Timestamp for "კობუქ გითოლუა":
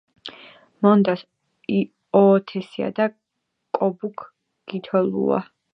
3.79-5.39